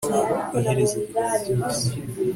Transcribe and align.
ku 0.49 0.55
iherezo 0.59 0.97
rya 1.09 1.25
byose 1.41 1.83